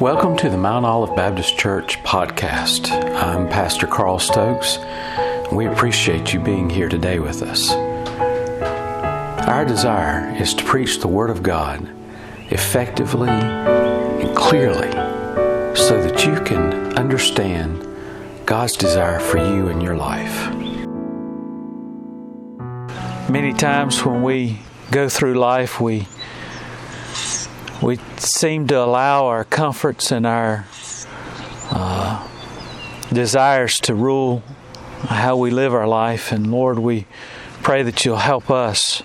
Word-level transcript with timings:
Welcome 0.00 0.36
to 0.36 0.50
the 0.50 0.58
Mount 0.58 0.84
Olive 0.84 1.16
Baptist 1.16 1.56
Church 1.56 2.02
podcast. 2.02 2.90
I'm 3.14 3.48
Pastor 3.48 3.86
Carl 3.86 4.18
Stokes. 4.18 4.78
We 5.50 5.64
appreciate 5.64 6.34
you 6.34 6.40
being 6.40 6.68
here 6.68 6.90
today 6.90 7.18
with 7.18 7.40
us. 7.40 7.70
Our 9.48 9.64
desire 9.64 10.36
is 10.36 10.52
to 10.52 10.64
preach 10.64 11.00
the 11.00 11.08
Word 11.08 11.30
of 11.30 11.42
God 11.42 11.88
effectively 12.50 13.30
and 13.30 14.36
clearly 14.36 14.90
so 15.74 16.02
that 16.02 16.26
you 16.26 16.44
can 16.44 16.92
understand 16.98 17.88
God's 18.44 18.76
desire 18.76 19.18
for 19.18 19.38
you 19.38 19.68
in 19.68 19.80
your 19.80 19.96
life. 19.96 20.52
Many 23.30 23.54
times 23.54 24.04
when 24.04 24.22
we 24.22 24.58
go 24.90 25.08
through 25.08 25.36
life, 25.36 25.80
we 25.80 26.06
we 27.82 27.98
seem 28.16 28.66
to 28.68 28.82
allow 28.82 29.26
our 29.26 29.44
comforts 29.44 30.10
and 30.10 30.26
our 30.26 30.64
uh, 31.70 32.26
desires 33.12 33.74
to 33.74 33.94
rule 33.94 34.42
how 35.08 35.36
we 35.36 35.50
live 35.50 35.74
our 35.74 35.86
life. 35.86 36.32
And 36.32 36.50
Lord, 36.50 36.78
we 36.78 37.06
pray 37.62 37.82
that 37.82 38.04
you'll 38.04 38.16
help 38.16 38.50
us 38.50 39.02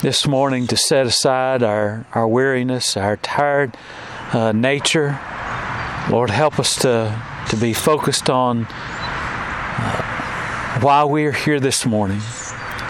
this 0.00 0.26
morning 0.26 0.66
to 0.68 0.76
set 0.76 1.06
aside 1.06 1.62
our, 1.62 2.06
our 2.12 2.26
weariness, 2.26 2.96
our 2.96 3.16
tired 3.18 3.76
uh, 4.32 4.52
nature. 4.52 5.20
Lord, 6.10 6.30
help 6.30 6.58
us 6.58 6.76
to, 6.76 7.20
to 7.50 7.56
be 7.56 7.72
focused 7.72 8.30
on 8.30 8.66
uh, 8.66 10.00
why 10.80 11.04
we 11.04 11.26
are 11.26 11.32
here 11.32 11.60
this 11.60 11.84
morning. 11.84 12.20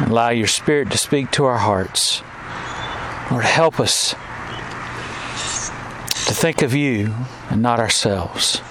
Allow 0.01 0.31
your 0.31 0.47
Spirit 0.47 0.91
to 0.91 0.99
speak 0.99 1.31
to 1.33 1.45
our 1.45 1.59
hearts. 1.59 2.23
Lord, 3.31 3.45
help 3.45 3.81
us 3.81 4.15
to 6.27 6.35
think 6.35 6.63
of 6.63 6.75
you 6.75 7.15
and 7.51 7.61
not 7.61 7.79
ourselves. 7.79 8.63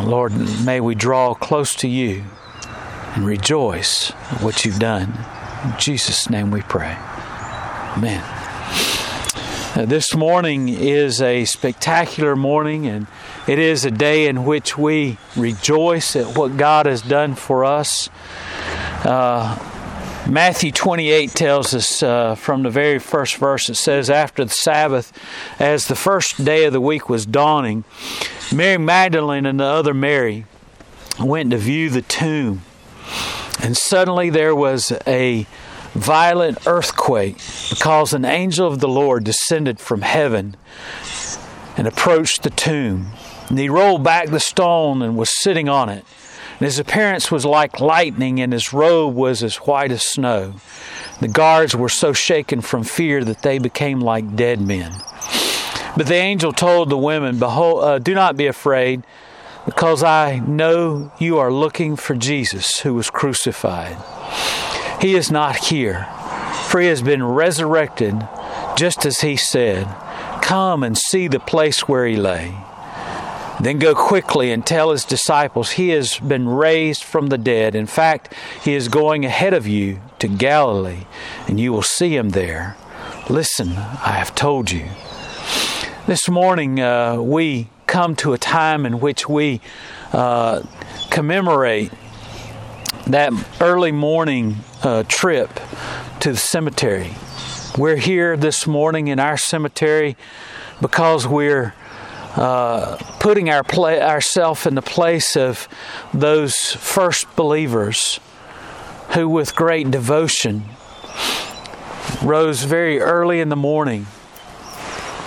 Lord, 0.00 0.32
may 0.64 0.80
we 0.80 0.94
draw 0.94 1.34
close 1.34 1.74
to 1.76 1.88
you 1.88 2.24
and 3.14 3.26
rejoice 3.26 4.12
at 4.30 4.40
what 4.40 4.64
you've 4.64 4.78
done. 4.78 5.18
In 5.64 5.74
Jesus' 5.78 6.30
name 6.30 6.50
we 6.50 6.62
pray. 6.62 6.96
Amen. 7.96 8.22
Uh, 9.72 9.84
this 9.86 10.14
morning 10.14 10.68
is 10.68 11.20
a 11.20 11.44
spectacular 11.44 12.34
morning, 12.36 12.86
and 12.86 13.06
it 13.46 13.58
is 13.58 13.84
a 13.84 13.90
day 13.90 14.26
in 14.26 14.44
which 14.44 14.78
we 14.78 15.18
rejoice 15.36 16.16
at 16.16 16.36
what 16.36 16.56
God 16.56 16.86
has 16.86 17.02
done 17.02 17.34
for 17.34 17.64
us. 17.64 18.08
Uh, 19.04 19.69
Matthew 20.30 20.70
28 20.70 21.30
tells 21.30 21.74
us 21.74 22.04
uh, 22.04 22.36
from 22.36 22.62
the 22.62 22.70
very 22.70 23.00
first 23.00 23.34
verse, 23.38 23.68
it 23.68 23.74
says, 23.74 24.08
After 24.08 24.44
the 24.44 24.52
Sabbath, 24.52 25.12
as 25.58 25.88
the 25.88 25.96
first 25.96 26.44
day 26.44 26.66
of 26.66 26.72
the 26.72 26.80
week 26.80 27.08
was 27.08 27.26
dawning, 27.26 27.82
Mary 28.54 28.78
Magdalene 28.78 29.44
and 29.44 29.58
the 29.58 29.64
other 29.64 29.92
Mary 29.92 30.46
went 31.18 31.50
to 31.50 31.56
view 31.56 31.90
the 31.90 32.02
tomb. 32.02 32.62
And 33.60 33.76
suddenly 33.76 34.30
there 34.30 34.54
was 34.54 34.92
a 35.04 35.48
violent 35.94 36.64
earthquake 36.64 37.38
because 37.68 38.12
an 38.12 38.24
angel 38.24 38.68
of 38.68 38.78
the 38.78 38.86
Lord 38.86 39.24
descended 39.24 39.80
from 39.80 40.02
heaven 40.02 40.56
and 41.76 41.88
approached 41.88 42.44
the 42.44 42.50
tomb. 42.50 43.08
And 43.48 43.58
he 43.58 43.68
rolled 43.68 44.04
back 44.04 44.28
the 44.28 44.38
stone 44.38 45.02
and 45.02 45.16
was 45.16 45.30
sitting 45.42 45.68
on 45.68 45.88
it. 45.88 46.04
And 46.60 46.66
his 46.66 46.78
appearance 46.78 47.30
was 47.30 47.46
like 47.46 47.80
lightning, 47.80 48.38
and 48.38 48.52
his 48.52 48.70
robe 48.70 49.14
was 49.14 49.42
as 49.42 49.56
white 49.56 49.90
as 49.90 50.04
snow. 50.04 50.56
The 51.18 51.28
guards 51.28 51.74
were 51.74 51.88
so 51.88 52.12
shaken 52.12 52.60
from 52.60 52.84
fear 52.84 53.24
that 53.24 53.40
they 53.40 53.58
became 53.58 53.98
like 54.02 54.36
dead 54.36 54.60
men. 54.60 54.92
But 55.96 56.06
the 56.06 56.16
angel 56.16 56.52
told 56.52 56.90
the 56.90 56.98
women, 56.98 57.38
Behold, 57.38 57.82
uh, 57.82 57.98
do 57.98 58.14
not 58.14 58.36
be 58.36 58.46
afraid, 58.46 59.04
because 59.64 60.02
I 60.02 60.40
know 60.40 61.10
you 61.18 61.38
are 61.38 61.50
looking 61.50 61.96
for 61.96 62.14
Jesus 62.14 62.80
who 62.80 62.92
was 62.92 63.08
crucified. 63.08 63.96
He 65.00 65.14
is 65.14 65.30
not 65.30 65.56
here, 65.56 66.06
for 66.68 66.78
he 66.78 66.88
has 66.88 67.00
been 67.00 67.24
resurrected, 67.24 68.20
just 68.76 69.06
as 69.06 69.20
he 69.20 69.36
said. 69.36 69.86
Come 70.42 70.82
and 70.82 70.98
see 70.98 71.26
the 71.26 71.40
place 71.40 71.88
where 71.88 72.04
he 72.06 72.16
lay. 72.16 72.54
Then 73.60 73.78
go 73.78 73.94
quickly 73.94 74.52
and 74.52 74.64
tell 74.64 74.90
his 74.90 75.04
disciples 75.04 75.72
he 75.72 75.90
has 75.90 76.18
been 76.18 76.48
raised 76.48 77.04
from 77.04 77.26
the 77.26 77.36
dead. 77.36 77.74
In 77.74 77.86
fact, 77.86 78.32
he 78.64 78.74
is 78.74 78.88
going 78.88 79.26
ahead 79.26 79.52
of 79.52 79.66
you 79.66 80.00
to 80.18 80.28
Galilee, 80.28 81.04
and 81.46 81.60
you 81.60 81.70
will 81.70 81.82
see 81.82 82.16
him 82.16 82.30
there. 82.30 82.76
Listen, 83.28 83.68
I 83.68 84.12
have 84.12 84.34
told 84.34 84.70
you. 84.70 84.88
This 86.06 86.26
morning, 86.26 86.80
uh, 86.80 87.20
we 87.20 87.68
come 87.86 88.16
to 88.16 88.32
a 88.32 88.38
time 88.38 88.86
in 88.86 88.98
which 88.98 89.28
we 89.28 89.60
uh, 90.12 90.62
commemorate 91.10 91.92
that 93.06 93.32
early 93.60 93.92
morning 93.92 94.56
uh, 94.82 95.02
trip 95.06 95.60
to 96.20 96.32
the 96.32 96.38
cemetery. 96.38 97.10
We're 97.76 97.96
here 97.96 98.36
this 98.38 98.66
morning 98.66 99.08
in 99.08 99.20
our 99.20 99.36
cemetery 99.36 100.16
because 100.80 101.26
we're 101.26 101.74
uh, 102.36 102.96
putting 103.18 103.50
our 103.50 103.62
pla- 103.64 103.98
ourselves 103.98 104.66
in 104.66 104.74
the 104.74 104.82
place 104.82 105.36
of 105.36 105.68
those 106.14 106.54
first 106.54 107.34
believers 107.36 108.20
who, 109.14 109.28
with 109.28 109.56
great 109.56 109.90
devotion, 109.90 110.64
rose 112.22 112.62
very 112.62 113.00
early 113.00 113.40
in 113.40 113.48
the 113.48 113.56
morning 113.56 114.06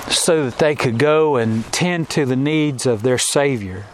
so 0.10 0.46
that 0.46 0.60
they 0.60 0.76
could 0.76 0.98
go 0.98 1.36
and 1.36 1.66
tend 1.74 2.10
to 2.10 2.26
the 2.26 2.36
needs 2.36 2.86
of 2.86 3.02
their 3.04 3.18
Savior. 3.18 3.86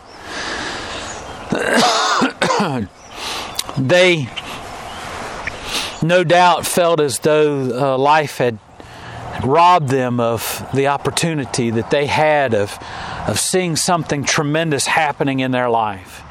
they 3.77 4.29
no 6.01 6.23
doubt 6.23 6.65
felt 6.65 6.99
as 6.99 7.19
though 7.19 7.93
uh, 7.93 7.97
life 7.97 8.37
had 8.37 8.59
robbed 9.43 9.89
them 9.89 10.19
of 10.19 10.67
the 10.73 10.87
opportunity 10.87 11.69
that 11.71 11.91
they 11.91 12.05
had 12.05 12.53
of, 12.53 12.77
of 13.27 13.39
seeing 13.39 13.75
something 13.75 14.23
tremendous 14.23 14.87
happening 14.87 15.39
in 15.39 15.51
their 15.51 15.69
life. 15.69 16.23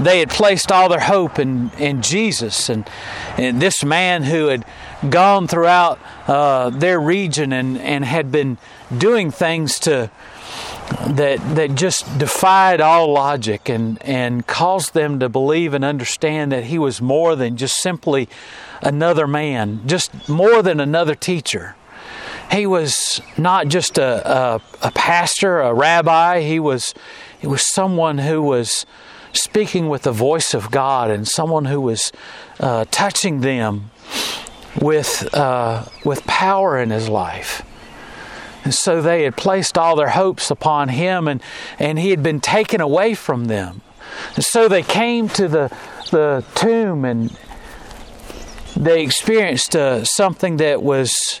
They 0.00 0.20
had 0.20 0.30
placed 0.30 0.70
all 0.70 0.88
their 0.88 1.00
hope 1.00 1.38
in, 1.38 1.70
in 1.78 2.02
Jesus 2.02 2.68
and, 2.68 2.88
and 3.36 3.60
this 3.60 3.84
man 3.84 4.22
who 4.22 4.46
had 4.46 4.64
gone 5.08 5.48
throughout 5.48 5.98
uh, 6.26 6.70
their 6.70 7.00
region 7.00 7.52
and, 7.52 7.78
and 7.78 8.04
had 8.04 8.30
been 8.30 8.58
doing 8.96 9.30
things 9.30 9.78
to 9.80 10.10
that 11.06 11.38
that 11.54 11.74
just 11.74 12.18
defied 12.18 12.80
all 12.80 13.12
logic 13.12 13.68
and 13.68 14.02
and 14.02 14.46
caused 14.46 14.94
them 14.94 15.20
to 15.20 15.28
believe 15.28 15.74
and 15.74 15.84
understand 15.84 16.50
that 16.50 16.64
he 16.64 16.78
was 16.78 17.02
more 17.02 17.36
than 17.36 17.58
just 17.58 17.76
simply 17.76 18.26
another 18.80 19.26
man, 19.26 19.82
just 19.86 20.30
more 20.30 20.62
than 20.62 20.80
another 20.80 21.14
teacher 21.14 21.76
he 22.50 22.66
was 22.66 23.20
not 23.36 23.68
just 23.68 23.98
a, 23.98 24.30
a, 24.30 24.60
a, 24.82 24.90
pastor, 24.92 25.60
a 25.60 25.74
rabbi. 25.74 26.40
He 26.40 26.58
was, 26.58 26.94
he 27.38 27.46
was 27.46 27.72
someone 27.74 28.18
who 28.18 28.42
was 28.42 28.86
speaking 29.32 29.88
with 29.88 30.02
the 30.02 30.12
voice 30.12 30.54
of 30.54 30.70
God 30.70 31.10
and 31.10 31.28
someone 31.28 31.66
who 31.66 31.80
was 31.80 32.10
uh, 32.60 32.86
touching 32.90 33.40
them 33.40 33.90
with, 34.80 35.32
uh, 35.34 35.84
with 36.04 36.24
power 36.24 36.78
in 36.78 36.90
his 36.90 37.08
life. 37.08 37.62
And 38.64 38.74
so 38.74 39.00
they 39.00 39.24
had 39.24 39.36
placed 39.36 39.78
all 39.78 39.96
their 39.96 40.10
hopes 40.10 40.50
upon 40.50 40.88
him, 40.88 41.28
and, 41.28 41.42
and 41.78 41.98
he 41.98 42.10
had 42.10 42.22
been 42.22 42.40
taken 42.40 42.80
away 42.80 43.14
from 43.14 43.46
them. 43.46 43.82
And 44.34 44.44
so 44.44 44.68
they 44.68 44.82
came 44.82 45.28
to 45.30 45.48
the, 45.48 45.76
the 46.10 46.44
tomb 46.54 47.04
and 47.04 47.36
they 48.76 49.02
experienced 49.02 49.74
uh, 49.76 50.04
something 50.04 50.58
that 50.58 50.82
was 50.82 51.40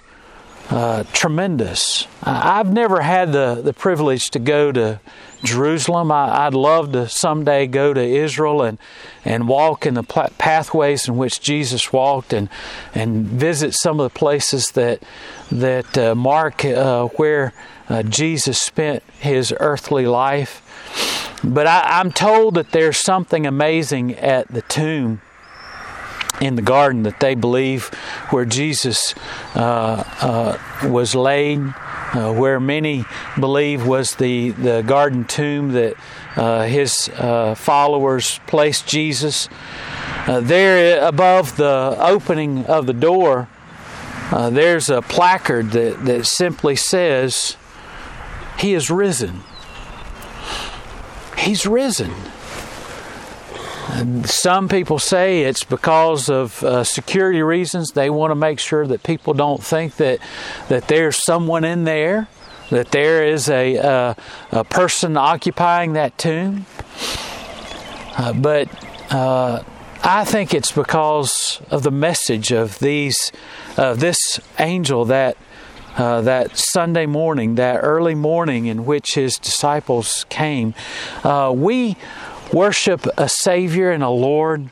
uh, 0.70 1.04
tremendous. 1.12 2.06
I've 2.22 2.72
never 2.72 3.00
had 3.00 3.32
the, 3.32 3.60
the 3.62 3.72
privilege 3.72 4.24
to 4.30 4.38
go 4.38 4.70
to 4.72 5.00
Jerusalem. 5.42 6.12
I, 6.12 6.46
would 6.46 6.54
love 6.54 6.92
to 6.92 7.08
someday 7.08 7.66
go 7.66 7.94
to 7.94 8.00
Israel 8.00 8.62
and, 8.62 8.78
and 9.24 9.48
walk 9.48 9.86
in 9.86 9.94
the 9.94 10.02
pathways 10.02 11.08
in 11.08 11.16
which 11.16 11.40
Jesus 11.40 11.92
walked 11.92 12.32
and, 12.32 12.48
and 12.94 13.26
visit 13.26 13.74
some 13.74 13.98
of 13.98 14.12
the 14.12 14.18
places 14.18 14.72
that, 14.72 15.02
that 15.50 15.96
uh, 15.96 16.14
mark 16.14 16.64
uh, 16.64 17.06
where 17.16 17.54
uh, 17.88 18.02
Jesus 18.02 18.60
spent 18.60 19.02
his 19.20 19.54
earthly 19.60 20.06
life. 20.06 20.62
But 21.42 21.66
I, 21.66 22.00
I'm 22.00 22.12
told 22.12 22.54
that 22.56 22.72
there's 22.72 22.98
something 22.98 23.46
amazing 23.46 24.14
at 24.16 24.48
the 24.48 24.62
tomb 24.62 25.22
in 26.40 26.54
the 26.54 26.62
garden 26.62 27.02
that 27.02 27.20
they 27.20 27.34
believe 27.34 27.88
where 28.30 28.44
Jesus 28.44 29.14
uh, 29.54 30.04
uh, 30.20 30.88
was 30.88 31.14
laid, 31.14 31.58
uh, 31.58 32.32
where 32.32 32.60
many 32.60 33.04
believe 33.38 33.86
was 33.86 34.16
the, 34.16 34.50
the 34.50 34.82
garden 34.82 35.24
tomb 35.24 35.72
that 35.72 35.94
uh, 36.36 36.64
his 36.64 37.08
uh, 37.16 37.54
followers 37.54 38.40
placed 38.46 38.86
Jesus. 38.86 39.48
Uh, 40.26 40.40
there 40.40 41.04
above 41.04 41.56
the 41.56 41.96
opening 41.98 42.64
of 42.66 42.86
the 42.86 42.92
door, 42.92 43.48
there's 44.30 44.90
a 44.90 45.02
placard 45.02 45.70
that, 45.72 46.04
that 46.04 46.26
simply 46.26 46.76
says, 46.76 47.56
He 48.58 48.74
is 48.74 48.90
risen. 48.90 49.42
He's 51.36 51.66
risen. 51.66 52.12
Some 54.24 54.68
people 54.68 54.98
say 54.98 55.42
it's 55.42 55.64
because 55.64 56.28
of 56.28 56.62
uh, 56.62 56.84
security 56.84 57.42
reasons. 57.42 57.92
They 57.92 58.10
want 58.10 58.30
to 58.30 58.34
make 58.34 58.60
sure 58.60 58.86
that 58.86 59.02
people 59.02 59.34
don't 59.34 59.62
think 59.62 59.96
that 59.96 60.20
that 60.68 60.88
there's 60.88 61.24
someone 61.24 61.64
in 61.64 61.84
there, 61.84 62.28
that 62.70 62.92
there 62.92 63.26
is 63.26 63.48
a 63.48 63.76
uh, 63.78 64.14
a 64.52 64.64
person 64.64 65.16
occupying 65.16 65.94
that 65.94 66.16
tomb. 66.16 66.66
Uh, 68.16 68.32
but 68.32 68.68
uh, 69.12 69.62
I 70.02 70.24
think 70.24 70.54
it's 70.54 70.72
because 70.72 71.60
of 71.70 71.82
the 71.82 71.90
message 71.90 72.52
of 72.52 72.78
these 72.78 73.32
of 73.76 74.00
this 74.00 74.40
angel 74.58 75.06
that 75.06 75.36
uh, 75.96 76.20
that 76.20 76.56
Sunday 76.56 77.06
morning, 77.06 77.56
that 77.56 77.80
early 77.82 78.14
morning 78.14 78.66
in 78.66 78.84
which 78.84 79.14
his 79.14 79.36
disciples 79.36 80.24
came. 80.28 80.74
Uh, 81.24 81.52
we 81.54 81.96
worship 82.52 83.06
a 83.16 83.28
Savior 83.28 83.90
and 83.90 84.02
a 84.02 84.08
Lord 84.08 84.70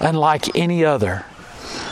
unlike 0.00 0.56
any 0.56 0.84
other. 0.84 1.24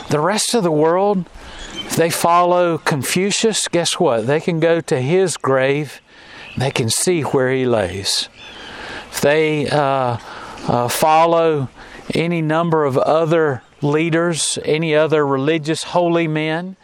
The 0.09 0.19
rest 0.19 0.53
of 0.53 0.63
the 0.63 0.71
world, 0.71 1.25
if 1.73 1.95
they 1.95 2.09
follow 2.09 2.77
Confucius, 2.77 3.67
guess 3.67 3.99
what? 3.99 4.27
They 4.27 4.39
can 4.39 4.59
go 4.59 4.81
to 4.81 5.01
his 5.01 5.37
grave, 5.37 6.01
they 6.57 6.71
can 6.71 6.89
see 6.89 7.21
where 7.21 7.51
he 7.51 7.65
lays. 7.65 8.29
If 9.11 9.21
they 9.21 9.67
uh, 9.69 10.17
uh 10.67 10.87
follow 10.87 11.69
any 12.13 12.41
number 12.41 12.85
of 12.85 12.97
other 12.97 13.63
leaders, 13.81 14.59
any 14.63 14.95
other 14.95 15.25
religious 15.25 15.83
holy 15.83 16.27
men, 16.27 16.75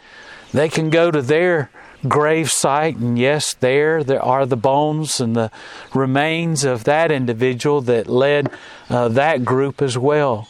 they 0.52 0.68
can 0.68 0.90
go 0.90 1.10
to 1.10 1.22
their 1.22 1.70
grave 2.06 2.50
site, 2.50 2.96
and 2.96 3.18
yes, 3.18 3.54
there 3.54 4.02
there 4.02 4.22
are 4.22 4.46
the 4.46 4.56
bones 4.56 5.20
and 5.20 5.36
the 5.36 5.50
remains 5.94 6.64
of 6.64 6.84
that 6.84 7.10
individual 7.10 7.80
that 7.82 8.06
led 8.08 8.50
uh, 8.90 9.08
that 9.08 9.44
group 9.44 9.80
as 9.82 9.96
well. 9.96 10.48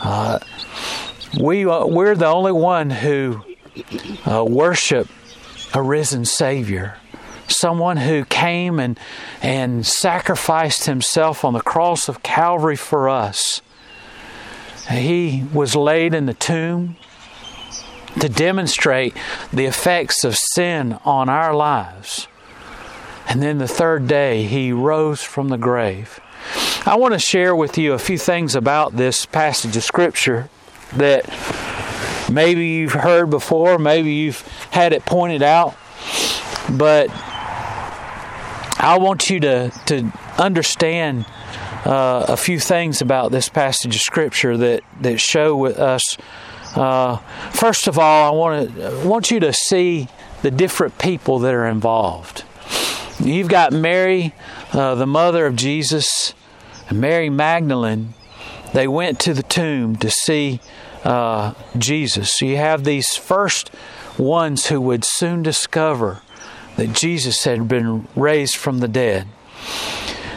Uh, 0.00 0.38
we 1.40 1.66
uh, 1.66 1.86
we're 1.86 2.14
the 2.14 2.26
only 2.26 2.52
one 2.52 2.90
who 2.90 3.42
uh, 4.26 4.44
worship 4.44 5.08
a 5.74 5.82
risen 5.82 6.24
Savior, 6.24 6.96
someone 7.46 7.98
who 7.98 8.24
came 8.24 8.80
and 8.80 8.98
and 9.42 9.86
sacrificed 9.86 10.86
himself 10.86 11.44
on 11.44 11.52
the 11.52 11.60
cross 11.60 12.08
of 12.08 12.22
Calvary 12.22 12.76
for 12.76 13.08
us. 13.08 13.60
He 14.90 15.44
was 15.52 15.76
laid 15.76 16.14
in 16.14 16.26
the 16.26 16.34
tomb 16.34 16.96
to 18.18 18.28
demonstrate 18.28 19.16
the 19.52 19.66
effects 19.66 20.24
of 20.24 20.36
sin 20.36 20.98
on 21.04 21.28
our 21.28 21.54
lives. 21.54 22.26
And 23.28 23.42
then 23.42 23.58
the 23.58 23.68
third 23.68 24.08
day, 24.08 24.44
he 24.44 24.72
rose 24.72 25.22
from 25.22 25.48
the 25.48 25.58
grave. 25.58 26.18
I 26.84 26.96
want 26.96 27.14
to 27.14 27.20
share 27.20 27.54
with 27.54 27.78
you 27.78 27.92
a 27.92 27.98
few 27.98 28.18
things 28.18 28.54
about 28.54 28.96
this 28.96 29.26
passage 29.26 29.76
of 29.76 29.84
Scripture 29.84 30.48
that 30.96 31.28
maybe 32.30 32.66
you've 32.66 32.92
heard 32.92 33.30
before, 33.30 33.78
maybe 33.78 34.12
you've 34.12 34.40
had 34.70 34.92
it 34.92 35.04
pointed 35.04 35.42
out, 35.42 35.76
but 36.70 37.08
I 38.78 38.98
want 38.98 39.28
you 39.30 39.40
to, 39.40 39.70
to 39.86 40.12
understand 40.38 41.26
uh, 41.84 42.24
a 42.28 42.36
few 42.36 42.58
things 42.58 43.02
about 43.02 43.30
this 43.30 43.48
passage 43.48 43.94
of 43.94 44.00
Scripture 44.00 44.56
that, 44.56 44.82
that 45.02 45.20
show 45.20 45.54
with 45.54 45.78
us 45.78 46.16
uh, 46.74 47.16
first 47.50 47.86
of 47.88 47.98
all, 47.98 48.32
I 48.32 48.36
want 48.36 48.74
to 48.74 49.06
want 49.06 49.30
you 49.30 49.40
to 49.40 49.52
see 49.52 50.08
the 50.42 50.50
different 50.50 50.98
people 50.98 51.38
that 51.40 51.54
are 51.54 51.66
involved. 51.66 52.44
You've 53.22 53.48
got 53.48 53.72
Mary, 53.72 54.34
uh, 54.72 54.94
the 54.94 55.06
mother 55.06 55.46
of 55.46 55.56
Jesus, 55.56 56.34
and 56.88 57.00
Mary 57.00 57.28
Magdalene. 57.28 58.14
They 58.72 58.88
went 58.88 59.18
to 59.20 59.34
the 59.34 59.42
tomb 59.42 59.96
to 59.96 60.10
see 60.10 60.60
uh, 61.04 61.54
Jesus. 61.76 62.32
So 62.34 62.46
you 62.46 62.56
have 62.56 62.84
these 62.84 63.16
first 63.16 63.70
ones 64.16 64.66
who 64.66 64.80
would 64.80 65.04
soon 65.04 65.42
discover 65.42 66.22
that 66.76 66.92
Jesus 66.92 67.44
had 67.44 67.68
been 67.68 68.06
raised 68.14 68.56
from 68.56 68.78
the 68.78 68.88
dead. 68.88 69.26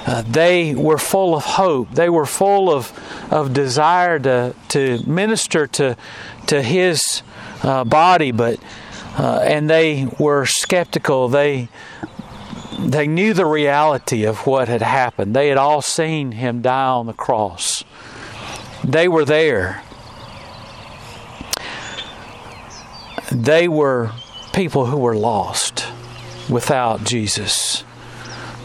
Uh, 0.06 0.22
they 0.24 0.76
were 0.76 0.98
full 0.98 1.36
of 1.36 1.44
hope. 1.46 1.92
They 1.92 2.10
were 2.10 2.26
full 2.26 2.70
of, 2.70 2.92
of 3.34 3.52
desire 3.52 4.20
to, 4.20 4.56
to 4.70 5.04
minister 5.08 5.66
to, 5.66 5.98
to 6.46 6.62
his 6.62 7.24
uh, 7.64 7.84
body, 7.84 8.32
but 8.32 8.60
uh, 9.18 9.40
and 9.44 9.68
they 9.70 10.08
were 10.20 10.46
skeptical. 10.46 11.28
They 11.28 11.68
they 12.80 13.08
knew 13.08 13.34
the 13.34 13.46
reality 13.46 14.24
of 14.26 14.46
what 14.46 14.68
had 14.68 14.82
happened. 14.82 15.36
They 15.36 15.48
had 15.48 15.58
all 15.58 15.82
seen 15.82 16.34
him 16.34 16.62
die 16.62 16.88
on 16.90 17.06
the 17.06 17.14
cross. 17.14 17.84
They 18.84 19.08
were 19.08 19.26
there. 19.26 19.82
They 23.32 23.68
were 23.68 24.12
people 24.54 24.88
who 24.88 24.98
were 24.98 25.16
lost 25.16 25.88
without 26.50 27.04
Jesus. 27.04 27.84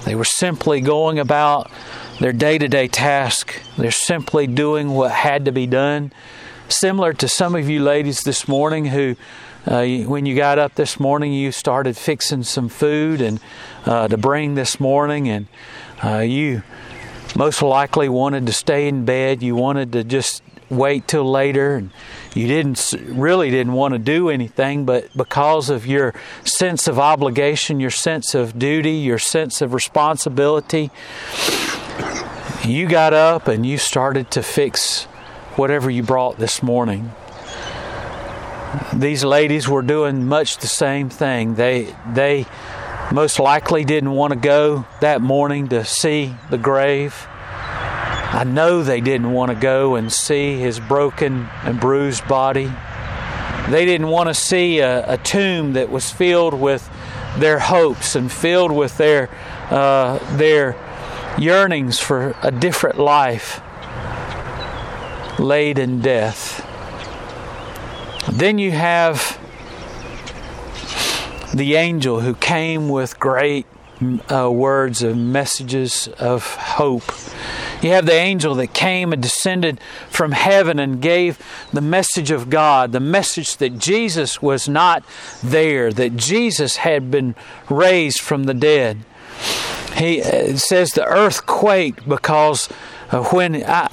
They 0.05 0.15
were 0.15 0.25
simply 0.25 0.81
going 0.81 1.19
about 1.19 1.71
their 2.21 2.33
day 2.33 2.59
to 2.59 2.69
day 2.69 2.89
task. 2.89 3.61
They're 3.77 3.91
simply 3.91 4.47
doing 4.47 4.91
what 4.91 5.11
had 5.11 5.45
to 5.45 5.53
be 5.53 5.67
done. 5.67 6.13
Similar 6.69 7.13
to 7.15 7.29
some 7.29 7.55
of 7.55 7.69
you 7.69 7.83
ladies 7.83 8.23
this 8.23 8.47
morning 8.47 8.87
who, 8.87 9.17
uh, 9.67 9.85
when 9.85 10.27
you 10.27 10.37
got 10.37 10.59
up 10.59 10.75
this 10.75 11.01
morning, 11.01 11.33
you 11.33 11.53
started 11.53 11.97
fixing 11.97 12.43
some 12.43 12.69
food 12.69 13.21
and 13.21 13.41
uh, 13.87 14.09
to 14.09 14.17
bring 14.17 14.55
this 14.55 14.79
morning, 14.79 15.29
and 15.29 15.47
uh, 16.05 16.19
you 16.19 16.63
most 17.37 17.63
likely 17.63 18.09
wanted 18.09 18.47
to 18.47 18.53
stay 18.53 18.89
in 18.89 19.05
bed. 19.05 19.43
You 19.43 19.55
wanted 19.55 19.93
to 19.93 20.05
just 20.05 20.43
wait 20.71 21.09
till 21.09 21.31
later 21.31 21.77
and 21.77 21.91
you 22.35 22.47
didn't 22.47 22.93
really 23.07 23.51
didn't 23.51 23.73
want 23.73 23.95
to 23.95 23.99
do 23.99 24.29
anything 24.29 24.85
but 24.85 25.09
because 25.17 25.71
of 25.71 25.87
your 25.87 26.13
sense 26.45 26.87
of 26.87 26.99
obligation 26.99 27.81
your 27.81 27.91
sense 27.91 28.35
of 28.35 28.59
duty 28.59 28.93
your 28.93 29.19
sense 29.19 29.63
of 29.63 29.73
responsibility 29.73 30.91
you 32.65 32.89
got 32.89 33.15
up 33.15 33.49
and 33.49 33.65
you 33.65 33.79
started 33.79 34.31
to 34.33 34.43
fix 34.43 35.05
whatever 35.57 35.91
you 35.91 36.03
brought 36.03 36.39
this 36.39 36.63
morning. 36.63 37.13
These 38.93 39.25
ladies 39.25 39.69
were 39.69 39.83
doing 39.83 40.27
much 40.27 40.59
the 40.59 40.67
same 40.67 41.09
thing. 41.09 41.55
They 41.55 41.95
they 42.13 42.47
most 43.13 43.39
likely 43.39 43.85
didn't 43.85 44.13
want 44.13 44.35
to 44.35 44.39
go 44.39 44.87
that 45.01 45.23
morning 45.23 45.69
to 45.69 45.85
see 45.85 46.35
the 46.51 46.59
grave. 46.59 47.27
I 47.31 48.45
know 48.45 48.83
they 48.83 49.01
didn't 49.01 49.33
want 49.33 49.51
to 49.51 49.55
go 49.55 49.95
and 49.95 50.13
see 50.13 50.59
his 50.59 50.79
broken 50.81 51.49
and 51.65 51.81
bruised 51.81 52.29
body. 52.29 52.71
They 53.71 53.87
didn't 53.87 54.09
want 54.09 54.29
to 54.29 54.35
see 54.35 54.81
a, 54.81 55.15
a 55.15 55.19
tomb 55.19 55.73
that 55.73 55.91
was 55.91 56.11
filled 56.11 56.55
with 56.55 56.91
their 57.39 57.59
hopes 57.59 58.15
and 58.15 58.31
filled 58.31 58.73
with 58.73 58.99
their 58.99 59.31
uh, 59.71 60.19
their 60.37 60.77
yearnings 61.39 61.99
for 61.99 62.35
a 62.43 62.51
different 62.51 62.99
life 62.99 63.61
laid 65.39 65.79
in 65.79 66.01
death. 66.01 66.65
Then 68.31 68.59
you 68.59 68.73
have 68.73 69.39
the 71.55 71.77
angel 71.77 72.21
who 72.21 72.35
came 72.35 72.89
with 72.89 73.19
great 73.19 73.67
uh, 74.31 74.51
words 74.51 75.03
of 75.03 75.17
messages 75.17 76.09
of 76.19 76.55
hope 76.55 77.11
you 77.81 77.91
have 77.91 78.07
the 78.07 78.13
angel 78.13 78.57
that 78.57 78.75
came 78.75 79.13
and 79.13 79.23
descended 79.23 79.81
from 80.11 80.33
heaven 80.33 80.81
and 80.81 81.01
gave 81.01 81.39
the 81.73 81.81
message 81.81 82.33
of 82.33 82.51
God, 82.51 82.91
the 82.91 83.01
message 83.01 83.57
that 83.59 83.79
Jesus 83.79 84.43
was 84.43 84.69
not 84.69 85.05
there, 85.43 85.93
that 85.93 86.17
Jesus 86.17 86.77
had 86.77 87.11
been 87.11 87.37
raised 87.71 88.21
from 88.21 88.45
the 88.45 88.55
dead. 88.55 88.99
He 89.97 90.23
uh, 90.23 90.57
says 90.57 90.91
the 90.91 91.05
earth 91.05 91.47
quaked 91.47 92.09
because 92.09 92.67
when 93.33 93.65
I, 93.65 93.89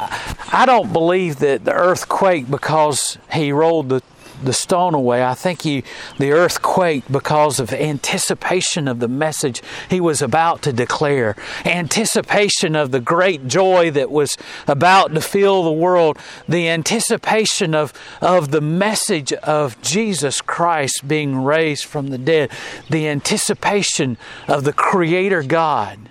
I 0.52 0.66
don't 0.66 0.92
believe 0.92 1.38
that 1.40 1.66
the 1.66 1.74
earth 1.74 2.08
quaked 2.10 2.52
because 2.52 3.18
he 3.32 3.52
rolled 3.52 3.90
the 3.90 4.02
the 4.44 4.54
stone 4.54 4.94
away. 4.94 5.24
I 5.24 5.34
think 5.34 5.62
he, 5.62 5.84
the 6.18 6.32
earth 6.32 6.62
quaked 6.62 7.12
because 7.12 7.60
of 7.60 7.72
anticipation 7.74 8.88
of 8.88 9.00
the 9.00 9.08
message 9.08 9.62
he 9.89 10.00
was 10.00 10.22
about 10.22 10.62
to 10.63 10.74
declare, 10.74 11.36
anticipation 11.65 12.75
of 12.75 12.92
the 12.92 13.00
great 13.00 13.48
joy 13.48 13.92
that 13.92 14.12
was 14.12 14.38
about 14.68 15.13
to 15.13 15.22
fill 15.22 15.63
the 15.63 15.72
world, 15.72 16.18
the 16.48 16.68
anticipation 16.70 17.74
of, 17.74 17.94
of 18.22 18.51
the 18.51 18.62
message 18.62 19.34
of 19.34 19.82
Jesus 19.82 20.42
Christ 20.42 21.08
being 21.08 21.44
raised 21.44 21.86
from 21.86 22.08
the 22.08 22.18
dead, 22.18 22.51
the 22.89 23.08
anticipation 23.08 24.18
of 24.48 24.63
the 24.63 24.74
Creator 24.74 25.44
God 25.44 26.10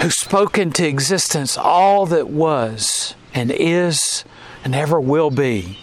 who 0.00 0.10
spoke 0.10 0.58
into 0.58 0.86
existence 0.86 1.56
all 1.56 2.06
that 2.06 2.28
was 2.28 3.14
and 3.32 3.50
is 3.50 4.24
and 4.64 4.74
ever 4.74 5.00
will 5.00 5.30
be 5.30 5.78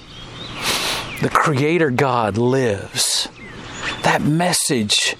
the 1.21 1.29
Creator 1.29 1.91
God 1.91 2.37
lives. 2.37 3.29
That 4.03 4.23
message 4.23 5.15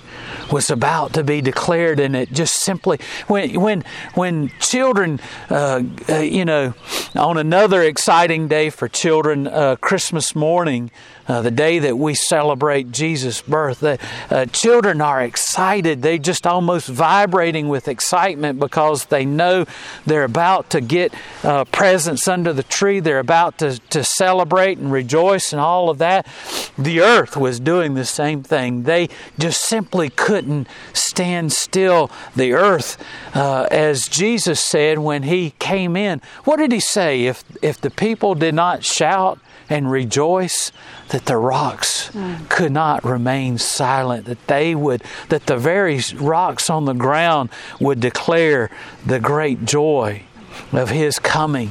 was 0.52 0.70
about 0.70 1.14
to 1.14 1.24
be 1.24 1.42
declared, 1.42 2.00
and 2.00 2.16
it 2.16 2.32
just 2.32 2.56
simply 2.56 3.00
when 3.28 3.60
when 3.60 3.84
when 4.16 4.50
children, 4.60 5.20
uh, 5.50 5.84
uh, 6.10 6.18
you 6.18 6.44
know, 6.44 6.74
on 7.16 7.38
another 7.38 7.84
exciting 7.84 8.48
day 8.48 8.70
for 8.72 8.88
children, 8.88 9.48
uh, 9.48 9.76
Christmas 9.78 10.36
morning, 10.36 10.90
uh, 11.32 11.42
the 11.42 11.50
day 11.50 11.80
that 11.80 11.98
we 11.98 12.14
celebrate 12.14 12.92
Jesus' 12.92 13.42
birth. 13.42 13.80
The, 13.80 13.98
uh, 14.30 14.48
children 14.48 15.00
are 15.00 15.22
excited. 15.22 16.02
They're 16.02 16.18
just 16.18 16.46
almost 16.46 16.90
vibrating 16.90 17.70
with 17.70 17.88
excitement 17.88 18.60
because 18.60 19.06
they 19.06 19.24
know 19.24 19.66
they're 20.06 20.26
about 20.26 20.70
to 20.72 20.82
get 20.82 21.14
uh, 21.44 21.64
presents 21.66 22.28
under 22.28 22.52
the 22.52 22.64
tree. 22.64 23.00
They're 23.00 23.20
about 23.20 23.60
to, 23.60 23.80
to 23.92 24.04
celebrate 24.04 24.78
and 24.78 24.92
rejoice 24.92 25.54
and 25.54 25.62
all 25.62 25.90
of 25.90 26.00
that. 26.00 26.28
The 26.78 27.00
earth 27.00 27.38
was 27.38 27.62
doing 27.62 27.94
the 27.94 28.04
same 28.04 28.44
thing. 28.44 28.84
They 28.84 29.08
just 29.40 29.62
simply 29.62 30.10
couldn't 30.10 30.68
stand 30.92 31.54
still. 31.54 32.12
The 32.36 32.52
earth, 32.52 33.02
uh, 33.34 33.70
as 33.72 34.10
Jesus 34.10 34.60
said 34.60 35.00
when 35.00 35.24
he 35.24 35.52
came 35.60 35.96
in, 35.96 36.22
what 36.44 36.58
did 36.58 36.74
he 36.74 36.82
say? 36.82 37.24
If, 37.24 37.46
if 37.62 37.80
the 37.80 37.90
people 37.90 38.36
did 38.36 38.54
not 38.54 38.84
shout, 38.84 39.40
and 39.72 39.90
rejoice 39.90 40.70
that 41.10 41.26
the 41.26 41.38
rocks 41.38 42.12
mm. 42.12 42.50
could 42.50 42.74
not 42.74 43.06
remain 43.06 43.58
silent, 43.58 44.26
that 44.26 44.46
they 44.48 44.76
would, 44.76 45.02
that 45.30 45.46
the 45.46 45.56
very 45.56 46.02
rocks 46.16 46.70
on 46.70 46.84
the 46.84 46.94
ground 46.94 47.50
would 47.80 48.02
declare 48.02 48.70
the 49.06 49.20
great 49.20 49.64
joy 49.64 50.22
of 50.74 50.90
His 50.90 51.20
coming. 51.20 51.70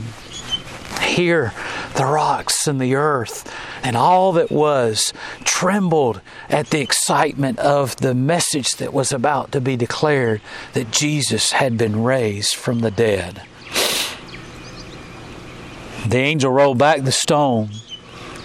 Here, 1.02 1.52
the 1.95 2.07
rocks 2.07 2.66
and 2.66 2.80
the 2.80 2.95
earth 2.95 3.54
and 3.83 3.97
all 3.97 4.33
that 4.33 4.50
was 4.50 5.12
trembled 5.45 6.23
at 6.49 6.69
the 6.71 6.80
excitement 6.80 7.59
of 7.59 7.97
the 7.97 8.14
message 8.14 8.71
that 8.73 8.95
was 8.95 9.12
about 9.12 9.52
to 9.52 9.61
be 9.61 9.76
declared 9.76 10.40
that 10.73 10.90
Jesus 10.90 11.52
had 11.52 11.76
been 11.76 12.02
raised 12.02 12.54
from 12.54 12.80
the 12.80 12.90
dead. 12.90 13.42
The 16.07 16.19
angel 16.19 16.50
rolled 16.50 16.78
back 16.78 17.02
the 17.02 17.12
stone 17.12 17.69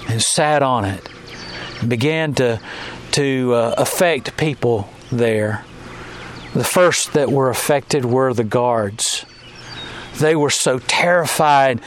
and 0.07 0.21
sat 0.21 0.63
on 0.63 0.85
it 0.85 1.07
and 1.79 1.89
began 1.89 2.33
to 2.35 2.59
to 3.11 3.53
uh, 3.53 3.75
affect 3.77 4.35
people 4.35 4.89
there. 5.11 5.63
The 6.53 6.63
first 6.63 7.13
that 7.13 7.31
were 7.31 7.49
affected 7.49 8.05
were 8.05 8.33
the 8.33 8.43
guards. 8.43 9.25
They 10.17 10.35
were 10.35 10.49
so 10.49 10.79
terrified 10.79 11.81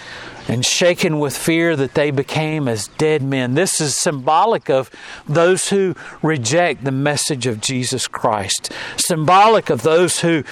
and 0.48 0.64
shaken 0.64 1.18
with 1.18 1.36
fear 1.36 1.76
that 1.76 1.94
they 1.94 2.10
became 2.10 2.68
as 2.68 2.88
dead 2.96 3.22
men. 3.22 3.54
This 3.54 3.80
is 3.80 3.96
symbolic 3.96 4.70
of 4.70 4.90
those 5.28 5.68
who 5.68 5.94
reject 6.22 6.84
the 6.84 6.92
message 6.92 7.46
of 7.46 7.60
Jesus 7.60 8.08
Christ, 8.08 8.72
symbolic 8.96 9.68
of 9.68 9.82
those 9.82 10.20
who 10.20 10.44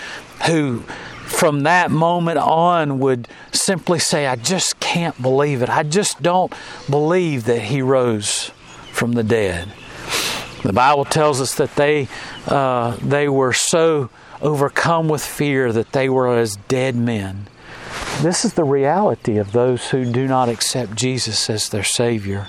who 0.46 0.84
from 1.26 1.64
that 1.64 1.90
moment 1.90 2.38
on 2.38 3.00
would 3.00 3.28
simply 3.52 3.98
say, 3.98 4.26
I 4.26 4.36
just 4.36 4.78
can't 4.78 5.20
believe 5.20 5.60
it. 5.60 5.68
I 5.68 5.82
just 5.82 6.22
don't 6.22 6.52
believe 6.88 7.44
that 7.44 7.62
he 7.62 7.82
rose 7.82 8.52
from 8.92 9.12
the 9.12 9.24
dead. 9.24 9.68
The 10.62 10.72
Bible 10.72 11.04
tells 11.04 11.40
us 11.40 11.56
that 11.56 11.74
they, 11.74 12.08
uh, 12.46 12.96
they 13.02 13.28
were 13.28 13.52
so 13.52 14.08
overcome 14.40 15.08
with 15.08 15.24
fear 15.24 15.72
that 15.72 15.92
they 15.92 16.08
were 16.08 16.36
as 16.36 16.56
dead 16.68 16.94
men. 16.94 17.48
This 18.20 18.44
is 18.44 18.54
the 18.54 18.64
reality 18.64 19.36
of 19.36 19.52
those 19.52 19.90
who 19.90 20.10
do 20.10 20.26
not 20.28 20.48
accept 20.48 20.94
Jesus 20.94 21.50
as 21.50 21.68
their 21.68 21.84
Savior. 21.84 22.46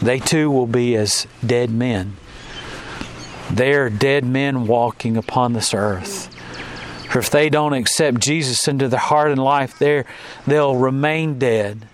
They 0.00 0.20
too 0.20 0.50
will 0.50 0.66
be 0.66 0.94
as 0.94 1.26
dead 1.44 1.70
men. 1.70 2.16
They 3.50 3.74
are 3.74 3.90
dead 3.90 4.24
men 4.24 4.66
walking 4.66 5.16
upon 5.16 5.52
this 5.52 5.74
earth 5.74 6.35
or 7.16 7.20
if 7.20 7.30
they 7.30 7.48
don't 7.48 7.72
accept 7.72 8.18
Jesus 8.18 8.68
into 8.68 8.88
their 8.88 9.00
heart 9.00 9.30
and 9.30 9.42
life, 9.42 9.78
there 9.78 10.04
they'll 10.46 10.76
remain 10.76 11.38
dead. 11.38 11.88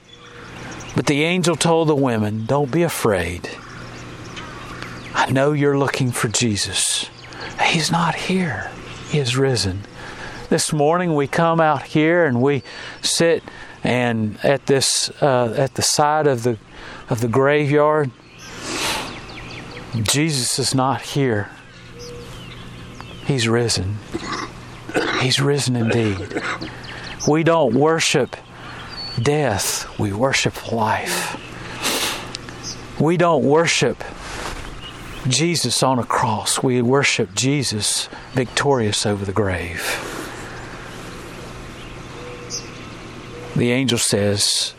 But 0.97 1.07
the 1.07 1.23
angel 1.23 1.55
told 1.55 1.89
the 1.89 1.95
women, 1.95 2.45
Don't 2.45 2.73
be 2.73 2.83
afraid. 2.83 3.49
I 5.15 5.31
know 5.31 5.53
you're 5.53 5.79
looking 5.79 6.11
for 6.11 6.27
Jesus. 6.27 7.09
He's 7.65 7.93
not 7.93 8.17
here, 8.17 8.73
He 9.11 9.19
is 9.19 9.37
risen. 9.37 9.83
This 10.49 10.73
morning 10.73 11.15
we 11.15 11.29
come 11.29 11.61
out 11.61 11.85
here 11.85 12.27
and 12.27 12.43
we 12.43 12.65
sit 13.01 13.45
and 13.85 14.39
at 14.45 14.67
this 14.67 15.09
uh, 15.23 15.55
at 15.57 15.75
the 15.75 15.83
side 15.83 16.27
of 16.27 16.43
the 16.43 16.59
of 17.09 17.21
the 17.21 17.29
graveyard. 17.29 18.11
Jesus 20.03 20.59
is 20.59 20.75
not 20.75 21.01
here. 21.03 21.49
He's 23.25 23.47
risen. 23.47 23.99
He's 25.23 25.41
risen 25.41 25.77
indeed. 25.77 26.43
We 27.29 27.45
don't 27.45 27.75
worship 27.75 28.37
death, 29.21 29.99
we 29.99 30.13
worship 30.13 30.73
life. 30.73 31.39
We 33.01 33.17
don't 33.17 33.45
worship 33.45 34.03
Jesus 35.29 35.83
on 35.83 36.01
a 36.01 36.05
cross, 36.05 36.63
we 36.63 36.83
worship 36.83 37.35
Jesus 37.35 38.09
victorious 38.33 39.07
over 39.07 39.25
the 39.25 39.33
grave. 39.33 40.09
The 43.55 43.71
angel 43.71 43.99
says 43.99 44.75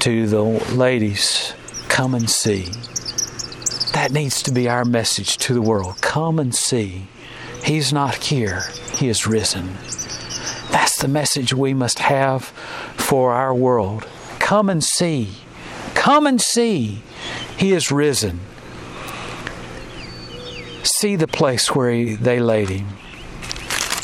to 0.00 0.26
the 0.26 0.42
ladies, 0.42 1.54
Come 1.88 2.14
and 2.14 2.28
see. 2.28 2.64
That 3.92 4.10
needs 4.10 4.42
to 4.42 4.52
be 4.52 4.68
our 4.68 4.84
message 4.84 5.36
to 5.38 5.54
the 5.54 5.62
world. 5.62 6.00
Come 6.00 6.40
and 6.40 6.52
see. 6.52 7.06
He's 7.64 7.92
not 7.92 8.16
here, 8.16 8.62
He 8.92 9.08
is 9.08 9.26
risen. 9.26 9.74
That's 10.70 10.98
the 11.00 11.08
message 11.08 11.54
we 11.54 11.72
must 11.72 11.98
have 11.98 12.44
for 12.96 13.32
our 13.32 13.54
world. 13.54 14.06
Come 14.38 14.68
and 14.68 14.84
see. 14.84 15.36
Come 15.94 16.26
and 16.26 16.40
see. 16.40 17.02
He 17.56 17.72
is 17.72 17.90
risen. 17.90 18.40
See 20.82 21.16
the 21.16 21.26
place 21.26 21.74
where 21.74 21.90
he, 21.90 22.14
they 22.14 22.38
laid 22.40 22.68
him. 22.68 22.88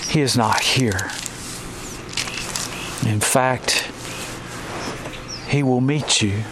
He 0.08 0.22
is 0.22 0.36
not 0.36 0.60
here. 0.60 1.10
In 3.06 3.20
fact, 3.20 3.90
he 5.48 5.62
will 5.62 5.80
meet 5.80 6.22
you. 6.22 6.42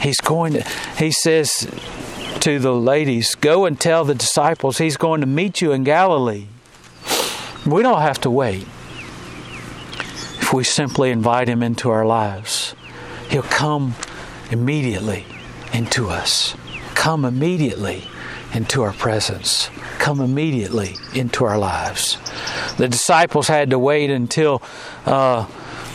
He's 0.00 0.20
going 0.20 0.52
to, 0.54 0.62
he 0.96 1.10
says, 1.10 1.68
to 2.42 2.58
the 2.58 2.74
ladies, 2.74 3.36
Go 3.36 3.66
and 3.66 3.78
tell 3.78 4.04
the 4.04 4.16
disciples 4.16 4.78
he's 4.78 4.96
going 4.96 5.20
to 5.20 5.28
meet 5.28 5.60
you 5.60 5.70
in 5.70 5.84
Galilee. 5.84 6.46
We 7.64 7.82
don't 7.82 8.02
have 8.02 8.20
to 8.22 8.30
wait. 8.30 8.66
If 10.40 10.52
we 10.52 10.64
simply 10.64 11.10
invite 11.10 11.48
him 11.48 11.62
into 11.62 11.88
our 11.90 12.04
lives, 12.04 12.74
he'll 13.30 13.44
come 13.44 13.94
immediately 14.50 15.24
into 15.72 16.08
us. 16.08 16.56
Come 16.96 17.24
immediately 17.24 18.08
into 18.52 18.82
our 18.82 18.92
presence. 18.92 19.70
Come 20.00 20.20
immediately 20.20 20.96
into 21.14 21.44
our 21.44 21.58
lives. 21.58 22.18
The 22.76 22.88
disciples 22.88 23.46
had 23.46 23.70
to 23.70 23.78
wait 23.78 24.10
until 24.10 24.62
uh, 25.06 25.46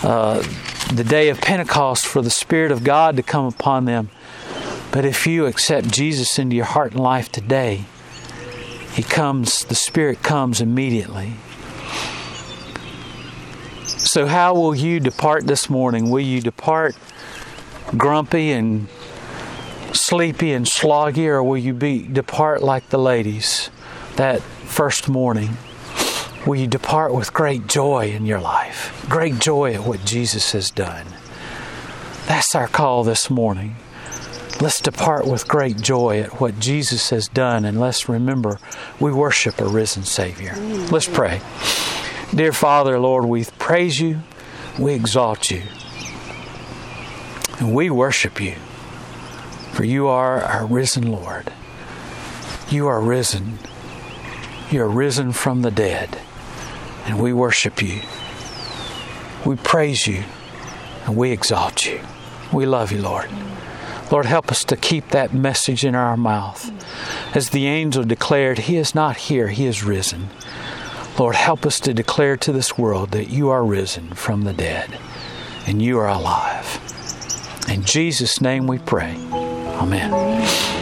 uh, 0.01 0.47
the 0.93 1.03
day 1.03 1.27
of 1.27 1.41
Pentecost 1.41 2.07
for 2.07 2.21
the 2.21 2.29
Spirit 2.29 2.71
of 2.71 2.85
God 2.85 3.17
to 3.17 3.23
come 3.23 3.47
upon 3.47 3.83
them. 3.83 4.09
But 4.97 5.05
if 5.05 5.27
you 5.27 5.45
accept 5.45 5.91
Jesus 5.91 6.39
into 6.39 6.55
your 6.55 6.65
heart 6.65 6.93
and 6.93 6.99
life 6.99 7.31
today, 7.31 7.85
He 8.93 9.03
comes, 9.03 9.63
the 9.65 9.75
Spirit 9.75 10.23
comes 10.23 10.59
immediately. 10.59 11.33
So, 13.85 14.25
how 14.25 14.55
will 14.55 14.73
you 14.73 14.99
depart 14.99 15.45
this 15.45 15.69
morning? 15.69 16.09
Will 16.09 16.25
you 16.25 16.41
depart 16.41 16.97
grumpy 17.95 18.51
and 18.51 18.87
sleepy 19.91 20.51
and 20.51 20.65
sloggy, 20.65 21.27
or 21.27 21.43
will 21.43 21.59
you 21.59 21.75
be 21.75 22.01
depart 22.01 22.63
like 22.63 22.89
the 22.89 22.97
ladies 22.97 23.69
that 24.15 24.41
first 24.41 25.07
morning? 25.07 25.57
Will 26.47 26.55
you 26.55 26.65
depart 26.65 27.13
with 27.13 27.35
great 27.35 27.67
joy 27.67 28.09
in 28.09 28.25
your 28.25 28.41
life? 28.41 29.05
Great 29.07 29.37
joy 29.37 29.75
at 29.75 29.83
what 29.83 30.03
Jesus 30.05 30.53
has 30.53 30.71
done. 30.71 31.05
That's 32.25 32.55
our 32.55 32.67
call 32.67 33.03
this 33.03 33.29
morning. 33.29 33.75
Let's 34.59 34.81
depart 34.81 35.27
with 35.27 35.47
great 35.47 35.77
joy 35.77 36.21
at 36.21 36.41
what 36.41 36.59
Jesus 36.59 37.11
has 37.11 37.27
done, 37.27 37.63
and 37.63 37.79
let's 37.79 38.09
remember 38.09 38.57
we 38.99 39.11
worship 39.11 39.61
a 39.61 39.65
risen 39.65 40.03
Savior. 40.03 40.55
Let's 40.91 41.07
pray. 41.07 41.41
Dear 42.33 42.53
Father, 42.53 42.99
Lord, 42.99 43.25
we 43.25 43.45
praise 43.59 43.99
you, 43.99 44.21
we 44.79 44.93
exalt 44.93 45.51
you, 45.51 45.61
and 47.59 47.73
we 47.75 47.91
worship 47.91 48.41
you, 48.41 48.55
for 49.73 49.83
you 49.83 50.07
are 50.07 50.41
our 50.41 50.65
risen 50.65 51.11
Lord. 51.11 51.53
You 52.69 52.87
are 52.87 52.99
risen. 52.99 53.59
You 54.71 54.81
are 54.81 54.89
risen 54.89 55.33
from 55.33 55.61
the 55.61 55.71
dead, 55.71 56.19
and 57.05 57.21
we 57.21 57.31
worship 57.31 57.81
you. 57.81 58.01
We 59.45 59.55
praise 59.55 60.07
you, 60.07 60.23
and 61.05 61.15
we 61.15 61.31
exalt 61.31 61.85
you. 61.85 62.01
We 62.51 62.65
love 62.65 62.91
you, 62.91 63.01
Lord. 63.03 63.29
Lord, 64.11 64.25
help 64.25 64.51
us 64.51 64.63
to 64.65 64.77
keep 64.77 65.09
that 65.09 65.33
message 65.33 65.83
in 65.83 65.95
our 65.95 66.15
mouth. 66.15 66.71
As 67.35 67.49
the 67.49 67.67
angel 67.67 68.03
declared, 68.03 68.59
He 68.59 68.77
is 68.77 68.95
not 68.95 69.17
here, 69.17 69.49
He 69.49 69.65
is 69.65 69.83
risen. 69.83 70.29
Lord, 71.19 71.35
help 71.35 71.65
us 71.65 71.79
to 71.81 71.93
declare 71.93 72.37
to 72.37 72.51
this 72.51 72.77
world 72.77 73.11
that 73.11 73.29
you 73.29 73.49
are 73.49 73.65
risen 73.65 74.13
from 74.13 74.43
the 74.43 74.53
dead 74.53 74.97
and 75.65 75.81
you 75.81 75.97
are 75.97 76.07
alive. 76.07 76.79
In 77.69 77.83
Jesus' 77.83 78.39
name 78.39 78.67
we 78.67 78.77
pray. 78.77 79.17
Amen. 79.31 80.76